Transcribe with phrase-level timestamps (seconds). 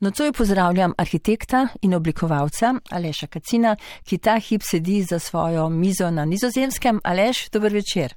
[0.00, 6.24] Nocoj pozdravljam arhitekta in oblikovalca Aleša Kacina, ki ta hip sedi za svojo mizo na
[6.24, 7.00] nizozemskem.
[7.04, 8.14] Aleš, dober večer.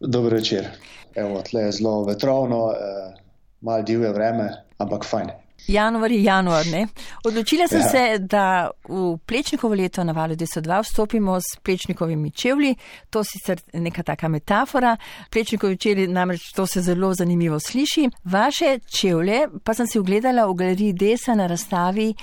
[0.00, 0.68] Dober večer.
[1.14, 3.14] Evo, tle je zelo vetrovno, eh,
[3.60, 5.30] malo divje vreme, ampak fajn.
[5.68, 6.86] Januar je januar, ne?
[7.24, 7.88] Odločila sem ja.
[7.88, 12.74] se, da v Plečnikovo leto na valu 202 vstopimo s Plečnikovimi čevlji.
[13.10, 14.96] To sicer neka taka metafora.
[15.30, 18.08] Plečnikovi čevlji namreč to se zelo zanimivo sliši.
[18.24, 22.14] Vaše čevlje pa sem si ogledala v galeriji Desa na razstavi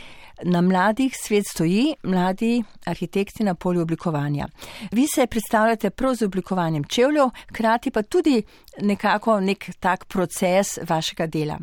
[0.43, 4.47] Na mladih svet stoji, mladi arhitekti na polju oblikovanja.
[4.91, 8.43] Vi se predstavljate prav z oblikovanjem čevljev, krati pa tudi
[8.81, 11.59] nekako nek tak proces vašega dela.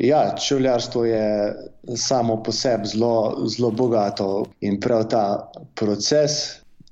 [0.00, 1.54] Ja, čevljarstvo je
[1.96, 6.30] samo po sebi zelo, zelo bogato in prav ta proces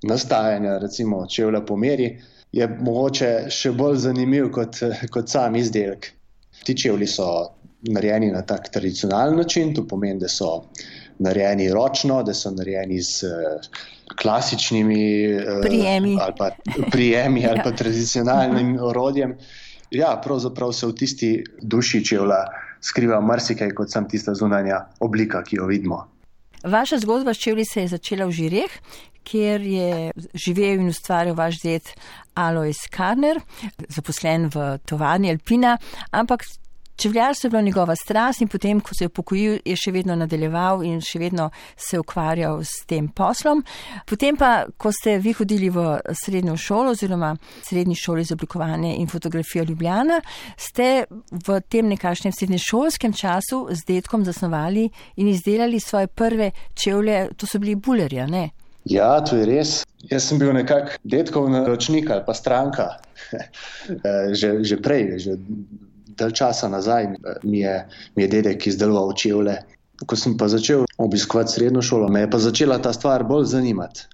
[0.02, 2.20] nastajanja, recimo čevlja po meri,
[2.52, 4.78] je mogoče še bolj zanimiv kot,
[5.10, 6.12] kot sam izdelek.
[6.62, 7.28] Ti čevlji so
[7.82, 10.64] narejeni na tak tradicionalen način, to pomeni, da so
[11.18, 13.32] narejeni ročno, da so narejeni z
[14.22, 15.02] klasičnimi
[15.62, 16.50] prijemi ali pa,
[16.90, 19.34] prijemi, ali pa tradicionalnim orodjem.
[19.92, 22.46] Ja, pravzaprav se v tisti duši čevlja
[22.80, 26.06] skriva marsikaj kot sam tista zunanja oblika, ki jo vidimo.
[26.64, 28.74] Vaša zgodba s čevlji se je začela v Žireh,
[29.22, 31.92] kjer je živel in ustvarjal vaš zet
[32.34, 33.40] Alois Karner,
[33.88, 35.76] zaposlen v tovarni Alpina,
[36.10, 36.46] ampak
[37.02, 40.84] Čevljarstvo je bila njegova strast in potem, ko se je upokojil, je še vedno nadaljeval
[40.86, 43.64] in še vedno se ukvarjal s tem poslom.
[44.06, 47.32] Potem pa, ko ste vi hodili v srednjo šolo oziroma
[47.66, 50.20] srednji šoli za oblikovanje in fotografijo Ljubljana,
[50.54, 54.86] ste v tem nekašnem srednješolskem času z detkom zasnovali
[55.16, 58.52] in izdelali svoje prve čevlje, to so bili bulerja, ne?
[58.84, 59.80] Ja, to je res.
[60.06, 62.92] Jaz sem bil nekak detkov naročnik ali pa stranka.
[64.40, 65.40] že, že prej, že
[66.18, 67.08] dalj časa nazaj
[67.42, 67.76] mi je,
[68.16, 69.56] mi je dedek izdeloval čevlje.
[70.06, 74.08] Ko sem pa začel obiskovati srednjo šolo, me je pa začela ta stvar bolj zanimati.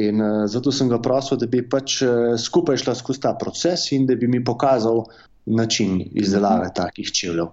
[0.00, 3.90] In uh, zato sem ga prosil, da bi pač uh, skupaj šla skozi ta proces
[3.92, 5.04] in da bi mi pokazal
[5.46, 6.74] način izdelave mhm.
[6.74, 7.50] takih čevljev.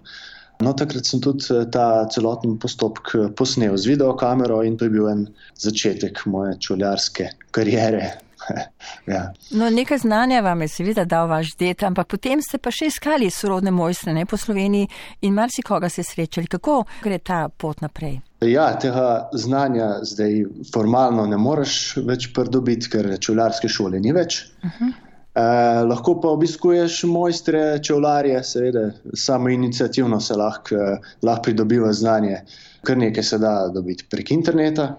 [0.60, 5.28] No, takrat sem tudi ta celoten postopek posnel z videokamero in to je bil en
[5.62, 8.27] začetek moje čevljarske karijere.
[9.14, 9.34] ja.
[9.52, 13.30] no, nekaj znanja vam je seveda dal vaš det, ampak potem ste pa še iskali
[13.32, 14.88] sorodne mojstre ne, po Sloveniji
[15.22, 16.48] in marsikoga se srečali.
[16.48, 18.20] Kako gre ta pot naprej?
[18.46, 20.44] Ja, tega znanja zdaj
[20.74, 24.44] formalno ne moreš več pridobiti, ker čevljarske šole ni več.
[24.64, 24.92] Uh -huh.
[25.34, 30.76] eh, lahko pa obiskuješ mojstre, čevlarje, seveda samo inicijativno se lahko
[31.22, 32.42] lah pridobiva znanje.
[32.84, 34.96] Kar nekaj se da dobiti prek interneta.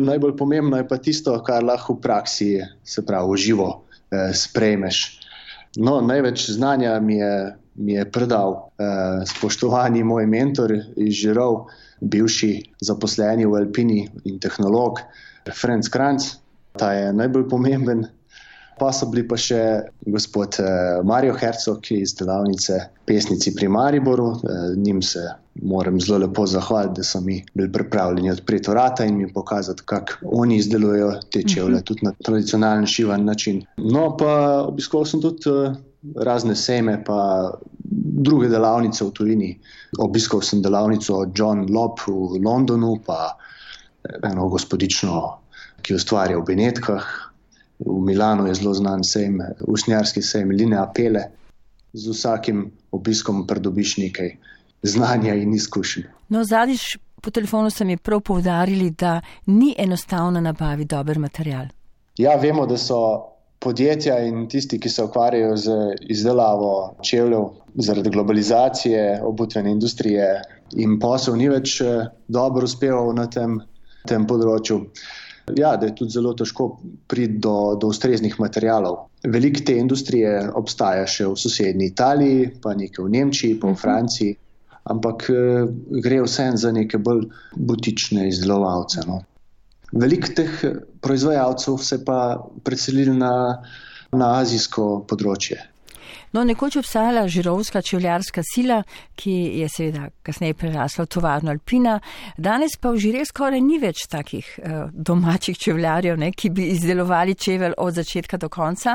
[0.00, 2.50] Najbolj pomembno je pa tisto, kar lahko v praksi,
[2.84, 3.68] se pravi, uživo
[4.10, 5.00] eh, sprejmeš.
[5.76, 7.34] No, največ znanja mi je,
[7.74, 11.66] mi je predal eh, spoštovani moj mentor Žirov,
[12.00, 15.04] bivši zaposleni v Alpini in tehnolog,
[15.54, 16.26] Franz Kranc.
[16.78, 18.06] Ta je najbolj pomemben
[18.80, 19.60] pa so bili pa še
[20.08, 22.78] gospod eh, Marijo Hercog iz delavnice
[23.08, 24.30] pesnici pri Mariboru.
[24.32, 25.26] Eh, njim se
[25.62, 30.12] moram zelo lepo zahvaliti, da so mi bili pripravljeni odpreti vrata in mi pokazati, kako
[30.22, 31.84] oni izdelujejo te čevlje, mhm.
[31.84, 33.64] tudi na tradicionalen šivan način.
[33.76, 35.74] No, pa obiskoval sem tudi eh,
[36.16, 37.50] razne sejme, pa
[38.20, 39.50] druge delavnice v tujini.
[39.98, 43.36] Obiskal sem delavnico John Lop v Londonu, pa
[44.22, 45.38] eno gospodično,
[45.82, 47.08] ki ustvarja v Benetkah,
[47.80, 51.30] v Milano je zelo znan sejem, usnjarski sejem Linea Pele.
[51.92, 54.34] Z vsakim obiskom pridobiš nekaj
[54.82, 56.04] znanja in izkušenj.
[56.28, 61.66] No, zadnjič po telefonu so mi prav povdarili, da ni enostavno nabaviti dober material.
[62.18, 62.96] Ja, vemo, da so
[63.60, 65.72] podjetja in tisti, ki se ukvarjajo z
[66.08, 70.42] izdelavo čevljev zaradi globalizacije, obutvene industrije
[70.76, 73.60] in posel ni več eh, dobro uspeval na tem,
[74.08, 74.80] tem področju
[75.56, 76.68] ja, da je tudi zelo težko
[77.06, 78.96] priti do, do ustreznih materijalov.
[79.26, 83.80] Veliko te industrije obstaja še v sosednji Italiji, pa nekaj v Nemčiji, pa v mhm.
[83.80, 84.36] Franciji,
[84.92, 85.66] ampak eh,
[86.04, 87.26] gre vse za neke bolj
[87.56, 89.06] butične izdelovalce.
[89.06, 89.22] No.
[89.92, 90.64] Veliko teh
[91.02, 92.18] proizvajalcev se pa
[92.64, 93.32] preselili na,
[94.12, 95.58] na azijsko področje.
[96.32, 98.82] No, nekoč obstajala žirovska čevljarska sila,
[99.18, 101.96] ki je seveda kasneje prerasla v tovarno Alpina.
[102.36, 107.34] Danes pa v žire skoraj ni več takih uh, domačih čevljarjev, ne, ki bi izdelovali
[107.34, 108.94] čevelj od začetka do konca.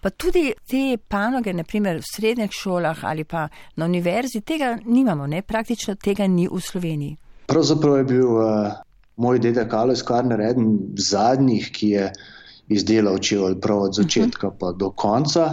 [0.00, 5.42] Pa tudi te panoge, naprimer v srednjih šolah ali pa na univerzi, tega nimamo, ne,
[5.42, 7.16] praktično tega ni v Sloveniji.
[7.50, 8.76] Pravzaprav je bil uh,
[9.16, 12.06] moj dedek Alois Karner eden zadnjih, ki je
[12.68, 14.58] izdelal čevelj prav od začetka uh -huh.
[14.60, 15.50] pa do konca.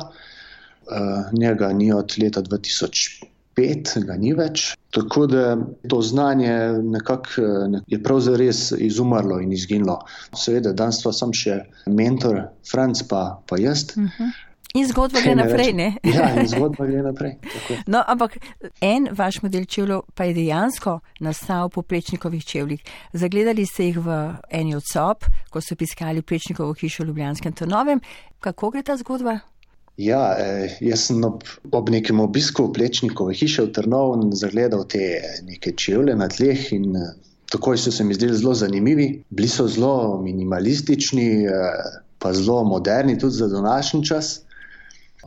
[0.84, 4.74] Uh, njega ni od leta 2005 pet, ga ni več.
[4.94, 5.58] Tako da
[5.90, 6.54] to znanje
[6.84, 10.00] nekako ne, je pravzaprav izumrlo in izginilo.
[10.38, 13.92] Seveda, danes pa sem še mentor, Franc pa, pa jaz.
[13.98, 14.34] Uh -huh.
[14.74, 15.88] In zgodba gre naprej, ne?
[16.04, 17.36] Ja, in zgodba gre naprej.
[17.86, 18.40] No, ampak
[18.82, 22.82] en vaš model čevljev pa je dejansko nastal po plečnikovih čevljih.
[23.14, 28.02] Zagledali ste jih v eni od sob, ko so piskali plečnikovo hišo v Ljubljanskem Trnovem.
[28.40, 29.40] Kako gre ta zgodba?
[29.98, 35.76] Ja, eh, jaz sem ob, ob nekem obisku plečnikove hiše v Trnovu zagledal te neke
[35.78, 37.12] čevlje na tleh in eh,
[37.54, 39.22] takoj so se mi zdeli zelo zanimivi.
[39.30, 44.40] Bili so zelo minimalistični, eh, pa zelo moderni tudi za današnji čas.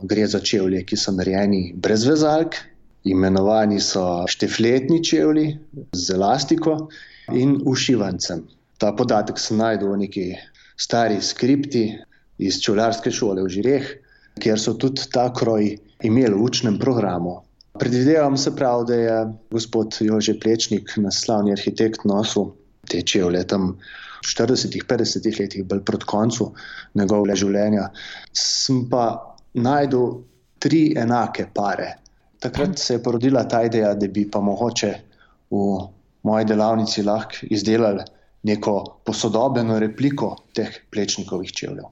[0.03, 2.59] Gre za čevlje, ki so narejeni brez vezalk,
[3.07, 5.57] imenovani so štefletni čevlji
[5.93, 6.89] z elastiko
[7.33, 8.43] in ušivancem.
[8.77, 10.25] Ta podatek se najde v neki
[10.75, 11.85] stari skripti
[12.37, 13.87] iz čevljarske šole v Žireh
[14.39, 17.41] kjer so tudi ta kroj imeli v učnem programu.
[17.77, 19.17] Predvidevam se prav, da je
[19.51, 22.51] gospod Jože Plečnik, naslavni arhitekt, nosil
[22.89, 23.75] te čevlje tam
[24.23, 26.51] v 40-50 letih, bolj proti koncu
[26.97, 27.89] njegovega življenja.
[28.33, 29.03] Sem pa
[29.53, 30.21] najdel
[30.59, 31.93] tri enake pare.
[32.41, 34.93] Takrat se je porodila ta ideja, da bi pa mogoče
[35.53, 35.61] v
[36.27, 38.03] moji delavnici lahko izdelali
[38.47, 38.73] neko
[39.05, 41.89] posodobljeno repliko teh plečnikovih čevljev.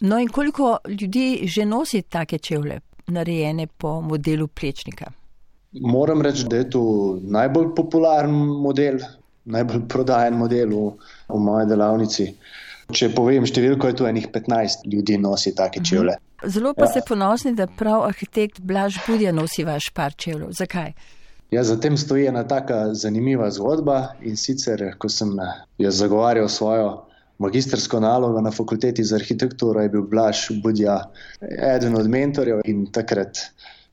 [0.00, 5.10] No, in koliko ljudi že nosi take čevlje, narejene po modelu plečnika?
[5.72, 6.82] Moram reči, da je to
[7.22, 8.98] najbolj popularen model,
[9.44, 10.92] najbolj prodajen model v,
[11.28, 12.28] v moji delavnici.
[12.92, 15.88] Če povem številko, je to enih 15 ljudi nosi take mhm.
[15.90, 16.16] čevlje.
[16.44, 16.90] Zelo pa ja.
[16.92, 20.52] ste ponosni, da prav arhitekt Blaž Budja nosi vaš par čevljev.
[20.52, 20.92] Zakaj?
[21.50, 25.32] Ja, zatem stoji ena taka zanimiva zgodba in sicer, ko sem
[25.78, 27.05] jaz zagovarjal svojo
[27.38, 31.10] magistrsko nalogo na fakulteti za arhitekturo, je bil Blaž Budja
[31.76, 33.38] eden od mentorjev in takrat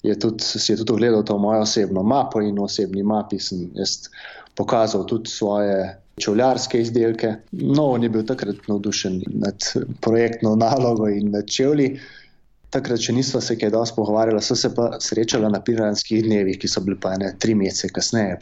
[0.04, 4.10] je tudi, si je tudi ogledal to mojo osebno mapo in osebni mapi sem jaz
[4.56, 7.36] pokazal tudi svoje čevljarske izdelke.
[7.52, 9.64] No, on je bil takrat navdušen nad
[10.02, 12.00] projektno nalogo in nad čevlji.
[12.70, 16.68] Takrat še nismo se kaj dosti pogovarjali, so se pa srečala na piranskih dnevih, ki
[16.68, 18.38] so bili pa ene tri mesece kasneje.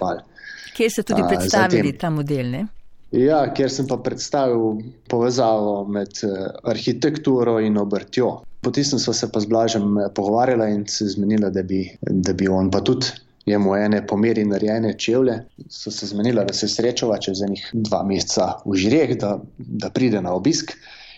[0.75, 2.51] Kje ste tudi predstavili ta model?
[2.51, 2.67] Ne?
[3.11, 4.79] Ja, ker sem pa predstavil
[5.11, 8.37] povezavo med eh, arhitekturo in obrtjo.
[8.63, 11.63] Potem smo se pa z Blažem eh, pogovarjali in se zmenili, da,
[12.01, 13.11] da bi on pa tudi
[13.51, 15.35] imel ene pomeri narejene čevlje.
[15.67, 20.21] So se zmenili, da se srečava čez enih dva meseca v žireh, da, da pride
[20.21, 20.71] na obisk.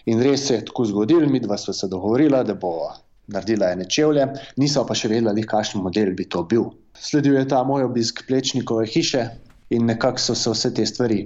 [0.10, 2.90] In res se je tako zgodil, mi dva sva se dogovorila, da bo
[3.32, 4.26] naredila ene čevlje,
[4.58, 6.72] niso pa še vedeli, kakšen model bi to bil.
[6.98, 9.30] Sledil je ta moj obisk plečnikove hiše
[9.70, 11.22] in nekako so se vse te stvari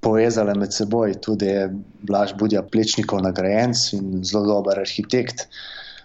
[0.00, 1.14] povezale med seboj.
[1.22, 1.68] Tudi je
[2.02, 5.46] Blaž Budja Plečnikov nagrajenc in zelo dober arhitekt.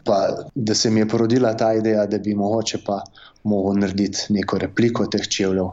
[0.06, 3.02] Pa, da se mi je porodila ta ideja, da bi mogoče pa
[3.44, 5.72] mogel narediti neko repliko teh čevljev.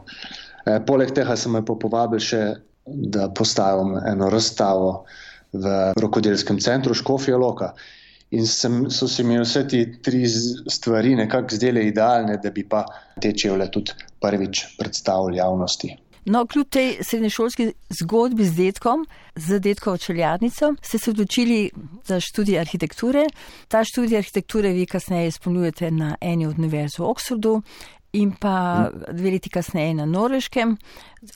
[0.65, 2.41] E, poleg tega sem me povabil še,
[2.85, 5.03] da postavim eno razstavo
[5.53, 7.73] v rokodelskem centru Škofija Loka.
[8.33, 12.81] In sem, so se mi vse te tri stvari nekako zdele idealne, da bi pa
[13.21, 13.93] te čevlje tudi
[14.23, 15.91] prvič predstavili javnosti.
[16.25, 21.71] No, kljub tej srednješolski zgodbi z detkom, z detkovo čeljarnico, ste se odločili
[22.05, 23.25] za študij arhitekture.
[23.67, 27.61] Ta študij arhitekture vi kasneje izpolnjujete na eni od univerz v Oxfordu
[28.13, 30.77] in pa dve leti kasneje na Norveškem.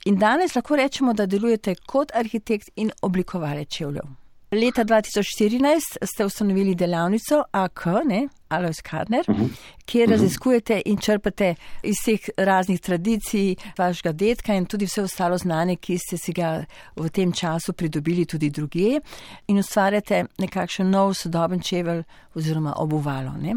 [0.05, 4.03] In danes lahko rečemo, da delujete kot arhitekt in oblikovalec čevljev.
[4.51, 9.45] Leta 2014 ste ustanovili delavnico AK, ne, Alois Karner, uh mhm.
[9.45, 9.49] -huh.
[9.85, 10.11] kjer mhm.
[10.11, 15.97] raziskujete in črpate iz teh raznih tradicij vašega detka in tudi vse ostalo znanje, ki
[15.97, 18.99] ste si ga v tem času pridobili tudi druge
[19.47, 22.03] in ustvarjate nekakšen nov sodoben čevelj
[22.35, 23.31] oziroma obuvalo.
[23.41, 23.55] Ne?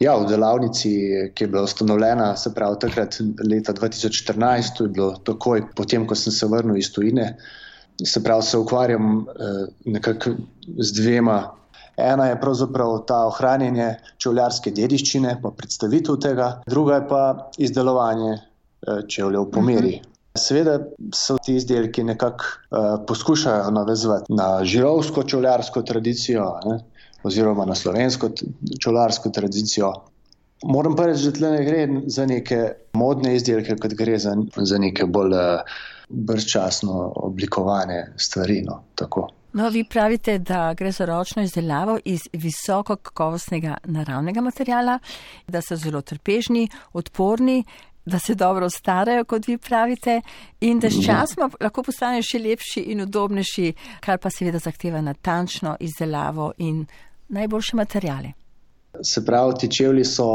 [0.00, 0.90] Ja, v delavnici,
[1.34, 6.14] ki je bila ustanovljena, se pravi takrat leta 2014, to je bilo takoj potem, ko
[6.14, 7.36] sem se vrnil iz tujine
[8.06, 10.30] se pravi, se ukvarjam eh, nekako
[10.78, 11.54] z dvema.
[12.00, 17.24] Ena je pravzaprav ta ohranjanje čevljarske dediščine, pa predstavitev tega, druga je pa
[17.58, 19.98] izdelovanje eh, čevljev po meri.
[20.00, 20.10] Mhm.
[20.38, 20.76] Seveda
[21.14, 26.76] so ti izdelki nekako uh, poskušajo navezati na žirovsko čevljarsko tradicijo ne,
[27.26, 28.30] oziroma na slovensko
[28.82, 29.90] čevljarsko tradicijo.
[30.62, 32.60] Moram pa reči, da tle ne gre za neke
[32.92, 35.74] modne izdelke, kot gre za, za neke bolj uh,
[36.08, 38.62] brezčasno oblikovane stvari.
[38.62, 38.82] No,
[39.52, 44.98] no, vi pravite, da gre za ročno izdelavo iz visoko kakovostnega naravnega materijala,
[45.48, 47.64] da so zelo trpežni, odporni.
[48.04, 50.20] Da se dobro starajo, kot vi pravite,
[50.60, 55.76] in da s časom lahko postanejo še lepši in udobnejši, kar pa seveda zahteva natančno
[55.80, 56.86] izdelavo in
[57.28, 58.39] najboljše materijale.
[59.02, 60.26] Se pravi, ti čevlji so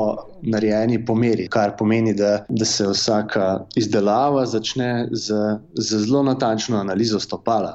[0.41, 5.35] narejeni po meri, kar pomeni, da, da se vsaka izdelava začne z,
[5.73, 7.73] z zelo natančno analizo stopala.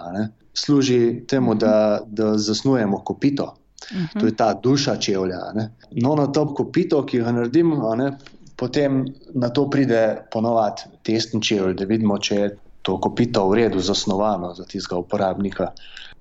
[0.56, 3.54] Služi temu, da, da zasnujemo kopito.
[4.20, 5.38] To je ta duša čevlja.
[5.90, 7.72] No, na to kopito, ki ga naredim,
[8.56, 12.50] potem na to pride ponovadi testni čevlj, da vidimo, če je
[12.82, 15.72] to kopito v redu zasnovano za tistega uporabnika.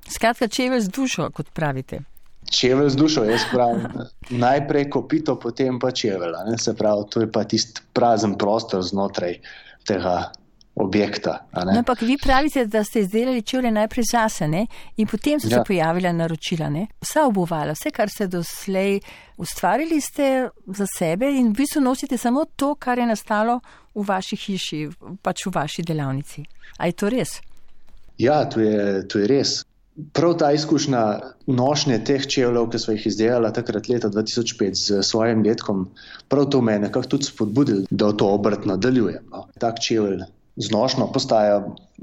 [0.10, 2.04] Skratka, čevelj z dušo, kot pravite.
[2.50, 3.88] Čevelj z dušo, jaz pravim.
[4.30, 6.34] Najprej kopito, potem pa čevelj.
[6.58, 9.40] Se pravi, to je pa tisti prazen prostor znotraj
[9.88, 10.32] tega
[10.80, 11.48] objekta.
[11.66, 14.66] No, ampak vi pravite, da ste izdelali čevlje najprej zase ne?
[14.98, 15.58] in potem so ja.
[15.58, 16.70] se pojavila naročila.
[16.70, 16.88] Ne?
[17.02, 19.00] Vsa obuvala, vse, kar ste doslej
[19.38, 23.60] ustvarili, ste za sebe in vi so nosite samo to, kar je nastalo
[23.96, 24.88] v vaši hiši,
[25.22, 26.46] pač v vaši delavnici.
[26.78, 27.42] A je to res?
[28.18, 29.60] Ja, to je, to je res.
[30.14, 31.04] Prav ta izkušnja
[31.48, 35.88] nošnje teh čevljev, ki smo jih izdelali takrat leta 2005 z svojim detkom,
[36.28, 39.26] prav to me je nekako tudi spodbudil, da to obrt nadaljujem.
[39.32, 39.46] No.
[39.60, 40.24] Tak čevelj
[40.60, 41.62] z nošnjo postaja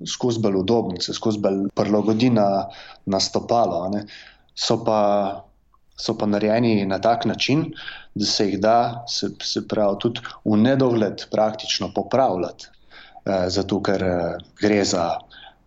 [0.09, 2.67] skozi bolj udoben, se skozi bolj prilagodi na,
[3.07, 3.83] na stopalo.
[4.57, 5.01] So pa,
[5.97, 7.71] so pa narejeni na tak način,
[8.15, 12.73] da se jih da, se, se pravi, tudi v nedogled praktično popravljati.
[13.27, 15.17] Eh, zato, ker eh, gre za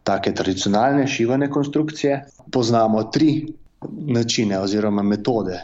[0.03, 2.25] take tradicionalne šivane konstrukcije.
[2.51, 3.53] Poznamo tri
[3.91, 5.59] načine oziroma metode,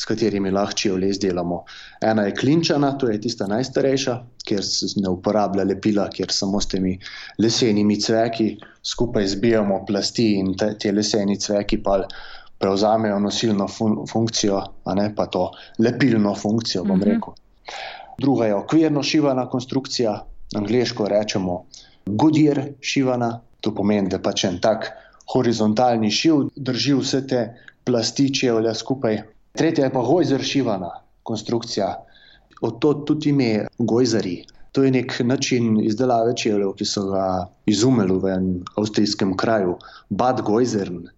[0.00, 1.64] s katerimi lahko čevlje izdelamo.
[2.00, 6.68] Ena je klinčana, to je tista najstarejša, kjer se ne uporablja lepila, kjer samo s
[6.72, 6.98] temi
[7.38, 8.56] lesenimi cveki
[8.92, 12.00] skupaj zbijamo plasti in te, te leseni cveki pa
[12.60, 17.08] prevzamejo nosilno fun funkcijo, a ne pa to lepilno funkcijo, bom mhm.
[17.10, 17.36] rekel.
[18.20, 20.16] Druga je okvirno šivana konstrukcija,
[20.56, 21.64] angliško rečemo
[22.06, 24.88] Goodyear šivana, To pomeni, da pač en tak
[25.32, 27.42] horizontalni šiv drži vse te
[27.84, 29.20] plasti čevlja skupaj.
[29.58, 30.90] Tretja je pa gojzer šivana
[31.22, 31.90] konstrukcija.
[32.60, 34.42] Od to tudi ime gojzari.
[34.72, 37.24] To je nek način izdelave čevljev, ki so ga
[37.66, 39.76] izumeli v enem avstrijskem kraju,
[40.10, 41.08] Bad Gojzern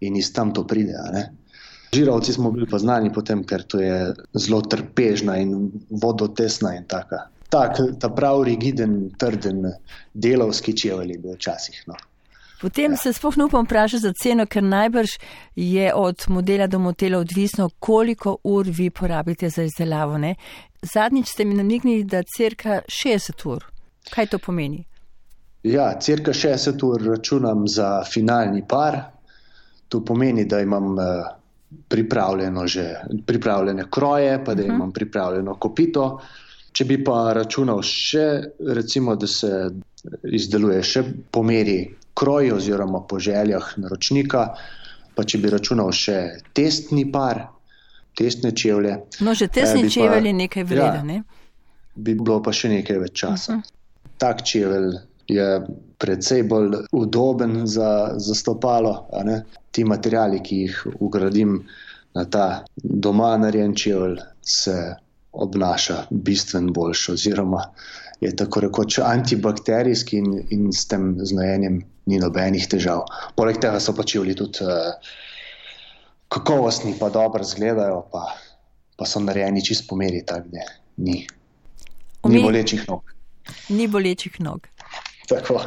[0.00, 0.98] in iz tam to pride.
[1.94, 7.31] Žirovci smo bili pa znani potem, ker to je zelo trpežna in vodotesna in taka
[7.52, 9.66] tak, ta prav rigiden, trden,
[10.14, 11.82] delovski čevelj bil včasih.
[11.86, 11.98] No.
[12.62, 12.96] Potem ja.
[12.96, 15.16] se sploh ne upam vprašati za ceno, ker najbrž
[15.56, 20.18] je od modela do modela odvisno, koliko ur vi porabite za izdelavo.
[20.18, 20.34] Ne?
[20.82, 23.66] Zadnjič ste mi namignili, da cirka 60 ur.
[24.10, 24.84] Kaj to pomeni?
[25.62, 28.96] Ja, cirka 60 ur računam za finalni par.
[29.88, 31.04] To pomeni, da imam uh,
[31.88, 32.86] pripravljeno že
[33.26, 34.72] pripravljene kroje, pa da uh mhm.
[34.72, 34.76] -huh.
[34.76, 36.04] imam pripravljeno kopito.
[36.04, 36.22] Uh,
[36.72, 38.26] Če bi pa računal še,
[38.72, 39.50] recimo, da se
[40.24, 41.82] izdeluje še po meri
[42.16, 44.46] kroj oziroma po željah naročnika,
[45.14, 46.16] pa če bi računal še
[46.56, 47.42] testni par,
[48.16, 48.96] testne čevlje.
[49.20, 51.14] No, že testni eh, čevlje je nekaj vreden.
[51.16, 51.22] Ja,
[51.94, 53.52] bi bilo pa še nekaj več časa.
[53.52, 53.62] Uh mhm.
[53.62, 54.18] -huh.
[54.22, 54.92] Tak čevelj
[55.28, 55.46] je
[55.98, 59.08] predvsej bolj udoben za, za stopalo.
[59.70, 61.62] Ti materiali, ki jih ugradim
[62.14, 64.94] na ta doma narejen čevelj, se
[65.32, 67.64] obnaša bistveno boljše, oziroma
[68.20, 73.04] je tako rekoč antibakterijski in, in s tem znojenjem ni nobenih težav.
[73.36, 75.14] Poleg tega so pač čevlji tudi uh,
[76.32, 78.26] kakovostni, pa dobro izgledajo, pa,
[78.96, 81.22] pa so narejeni čist po meri, tako da ni.
[82.28, 83.14] Ni bolečih nog.
[83.68, 84.68] Ni bolečih nog.
[85.28, 85.64] Tako.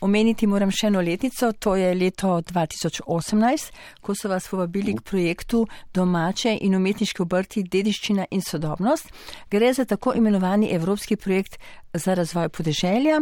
[0.00, 5.64] Omeniti moram še eno letnico, to je leto 2018, ko so vas povabili k projektu
[5.94, 9.10] domače in umetniške obrti dediščina in sodobnost.
[9.50, 11.58] Gre za tako imenovani evropski projekt
[11.92, 13.18] za razvoj podeželja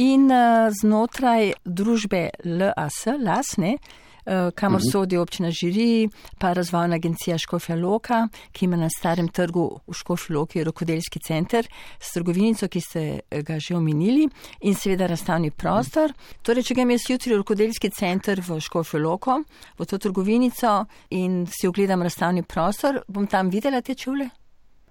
[0.00, 4.88] in uh, znotraj družbe LAS, LAS, ne, Eh, kamor uh mhm.
[4.88, 4.92] -huh.
[4.92, 10.36] sodi občina Žiri, pa razvojna agencija Škofja Loka, ki ima na starem trgu v Škofju
[10.36, 11.66] Loki rokodelski center
[12.00, 14.28] s trgovinico, ki ste ga že omenili
[14.60, 16.12] in seveda razstavni prostor.
[16.42, 19.42] Torej, če grem jaz jutri v rokodelski center v Škofju Loko,
[19.78, 24.28] v to trgovinico in si ogledam razstavni prostor, bom tam videla te čule?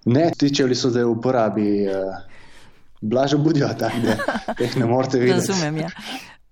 [0.04, 1.88] Ne, ti čuli so zdaj v uporabi.
[1.88, 2.34] Uh...
[3.04, 3.90] Blažo budijo, da
[4.58, 5.46] jih ne morete videti.
[5.46, 5.88] Razumem, ja.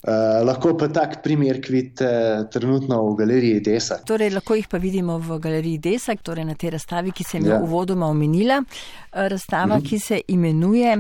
[0.03, 2.07] Uh, lahko pa tak primer vidite
[2.51, 4.03] trenutno v galeriji Desak.
[4.07, 7.53] Torej, lahko jih pa vidimo v galeriji Desak, torej na tej razstavi, ki se je
[7.53, 7.61] ja.
[7.63, 8.59] uvodoma omenila.
[8.63, 9.87] Eh, razstava, mhm.
[9.87, 10.99] ki se imenuje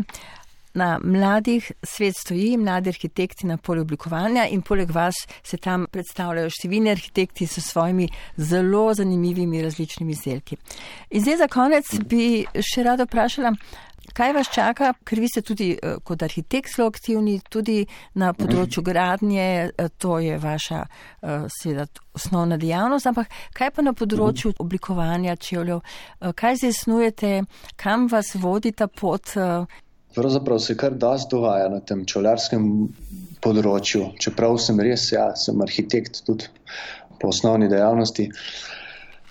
[0.75, 6.49] Na mladih svet stoji, mladi arhitekti na polju oblikovanja in poleg vas se tam predstavljajo
[6.49, 8.06] številni arhitekti s svojimi
[8.40, 10.56] zelo zanimivimi različnimi izdelki.
[11.11, 13.52] In zdaj za konec bi še rada vprašala,
[14.12, 17.83] Kaj vas čaka, ker vi ste tudi uh, kot arhitekt zelo aktivni, tudi
[18.21, 23.95] na področju gradnje, uh, to je vaša uh, seveda osnovna dejavnost, ampak kaj pa na
[23.97, 25.81] področju oblikovanja čevljev,
[26.37, 27.31] kaj zdaj snujete,
[27.81, 29.33] kam vas vodi ta pot?
[30.12, 32.66] Pravzaprav se kar dosti dogaja na tem čevljarskem
[33.40, 36.52] področju, čeprav sem res, ja, sem arhitekt tudi
[37.16, 38.28] po osnovni dejavnosti.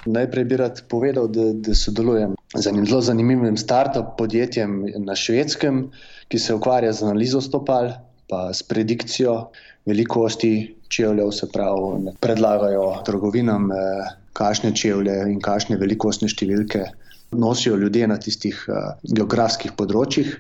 [0.10, 5.86] Najprej bi rad povedal, da, da sodelujem z enim zelo zanimivim start-up podjetjem na švedskem,
[6.28, 7.92] ki se ukvarja z analizo stopal,
[8.30, 9.52] pa s predikcijo
[9.86, 16.86] velikosti čevljev, se pravi, predlagajo trgovinam, eh, kakšne čevlje in kakšne velikostne številke
[17.32, 20.34] nosijo ljudje na tistih uh, geografskih področjih.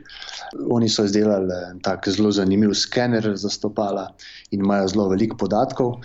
[0.75, 4.09] Oni so izdelali tak zelo zanimiv skener za stopala
[4.51, 6.01] in imajo zelo veliko podatkov.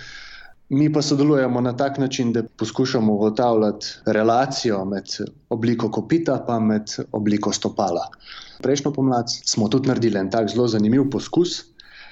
[0.68, 5.04] Mi pa sodelujemo na tak način, da poskušamo ugotavljati relacijo med
[5.50, 8.08] obliko kopita in med obliko stopala.
[8.62, 11.62] Prejšnjo pomlad smo tudi naredili en tak zelo zanimiv poskus,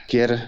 [0.06, 0.38] kjer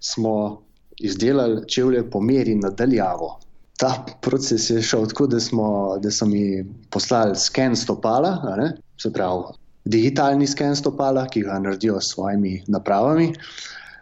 [0.00, 0.62] smo
[0.98, 3.38] izdelali čevlje po meri nadaljavo
[3.76, 8.38] ta proces je šel tako, da, smo, da so mi poslali sken stopala,
[9.02, 9.42] se pravi
[9.84, 13.34] digitalni sken stopala, ki ga naredijo s svojimi napravami.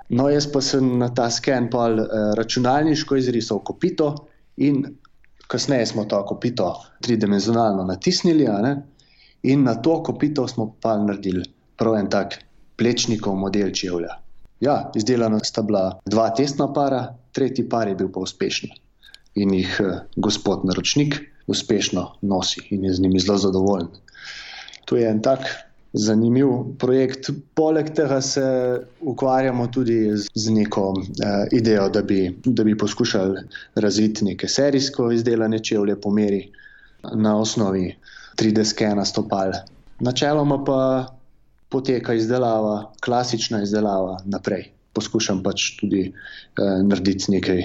[0.09, 2.07] No, jaz pa sem na ta sken pol eh,
[2.37, 4.15] računalniško izrisal kopito
[4.57, 4.85] in
[5.47, 8.47] kasneje smo to kopito tridimenzionalno natisnili
[9.43, 11.45] in na to kopito smo pa naredili
[11.77, 12.39] prav en tak
[12.77, 14.19] plečnikov model čevlja.
[14.61, 18.71] Ja, izdelana sta bila dva testna para, tretji par je bil pa uspešen
[19.35, 23.89] in jih eh, gospod naročnik uspešno nosi in je z njimi zelo zadovoljen.
[24.85, 25.41] To je en tak
[25.93, 27.31] zanimiv projekt.
[27.55, 28.45] Poleg tega se
[29.01, 33.41] ukvarjamo tudi z neko eh, idejo, da bi, da bi poskušali
[33.75, 36.49] razviti neke serijsko izdelane čevlje po meri
[37.15, 37.97] na osnovi
[38.37, 39.53] 3D skena stopal.
[40.01, 41.07] Načeloma pa
[41.69, 44.71] poteka izdelava, klasična izdelava naprej.
[44.93, 46.13] Poskušam pač tudi eh,
[46.85, 47.63] narediti nekaj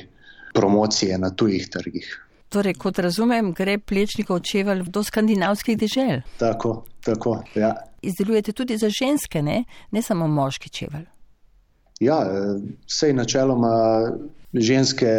[0.53, 2.26] promocije na tujih trgih.
[2.49, 6.21] Torej, kot razumem, gre plečnikov čevelj do skandinavskih dežel.
[6.39, 7.73] Tako, tako, ja.
[8.01, 11.05] Izdelujete tudi za ženske, ne, ne samo moški čevelj.
[11.99, 12.21] Ja,
[12.87, 13.73] vse načeloma
[14.53, 15.09] ženske,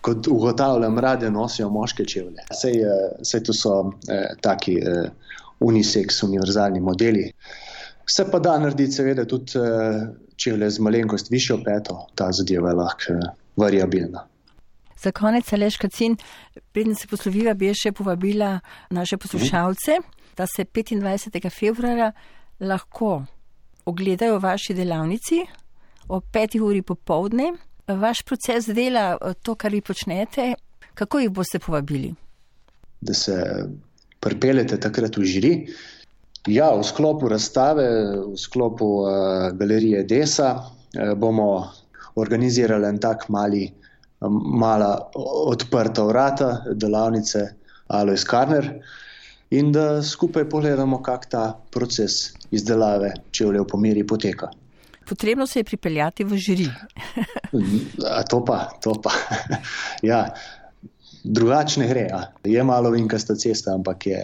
[0.00, 2.46] kot ugotavljam, rade nosijo moške čevlje.
[3.20, 5.10] Vse to so eh, taki eh,
[5.60, 7.28] unisex, univerzalni modeli.
[8.06, 10.02] Vse pa da narediti, seveda, tudi eh,
[10.36, 14.26] čevlje z malenkost višjo peto, ta zadeva je lahko eh, variabilna.
[15.02, 16.16] Za konec, Aleš Kacin,
[16.72, 18.60] preden se posloviva, bi še povabila
[18.90, 19.98] naše poslušalce,
[20.38, 21.48] da se 25.
[21.50, 22.12] februarja
[22.60, 23.24] lahko
[23.84, 25.40] ogledajo v vaši delavnici
[26.08, 26.60] ob 5.
[26.60, 27.52] uri popovdne.
[27.86, 30.54] Vaš proces dela, to, kar vi počnete,
[30.94, 32.14] kako jih boste povabili?
[33.00, 33.34] Da se
[34.20, 35.52] pripeljete takrat v žiri.
[36.46, 37.86] Ja, v sklopu razstave,
[38.30, 41.70] v sklopu uh, galerije Desa uh, bomo
[42.14, 43.66] organizirali en tak mali
[44.30, 45.10] mala
[45.46, 47.46] odprta vrata delavnice
[47.88, 48.68] Alois Karner
[49.50, 54.48] in da skupaj pogledamo, kak ta proces izdelave čevljev po meri poteka.
[55.08, 56.68] Potrebno se je pripeljati v žiri.
[58.16, 59.10] A to pa, to pa.
[60.02, 60.34] ja,
[61.24, 62.06] drugačne gre.
[62.10, 62.22] Ja.
[62.44, 64.22] Je malo vinkasta cesta, ampak je,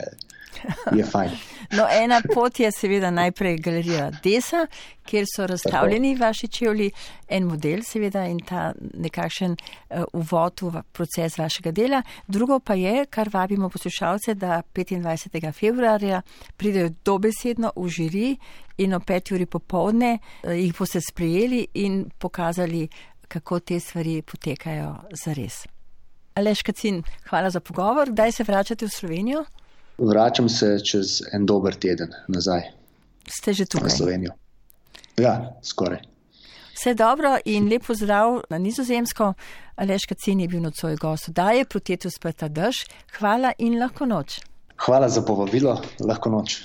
[0.99, 1.31] je fajn.
[1.71, 4.67] No, ena pot je seveda najprej galerija Desa,
[5.05, 6.91] kjer so razstavljeni vaši čevlji,
[7.29, 12.03] en model seveda in ta nekakšen uh, uvod v proces vašega dela.
[12.27, 15.53] Drugo pa je, kar vabimo poslušalce, da 25.
[15.53, 16.23] februarja
[16.57, 18.37] pridejo dobesedno v žiri
[18.79, 19.35] in o 5.
[19.35, 22.89] uri popovdne uh, jih boste sprejeli in pokazali,
[23.29, 24.95] kako te stvari potekajo
[25.25, 25.67] zares.
[26.35, 28.11] Aleš Kacin, hvala za pogovor.
[28.11, 29.45] Kdaj se vračate v Slovenijo?
[29.99, 32.63] Vračam se čez en dober teden nazaj.
[33.29, 33.89] Ste že tukaj?
[33.89, 34.33] Na Slovenijo.
[35.17, 35.99] Ja, skoraj.
[36.75, 39.33] Vse dobro in lepo zdrav na nizozemsko.
[39.77, 41.31] Aleš Kacin je bil nocoj gost.
[41.31, 42.85] Da je proti tu spet ta dež.
[43.19, 44.39] Hvala in lahko noč.
[44.87, 45.81] Hvala za povabilo.
[46.01, 46.63] Lahko noč.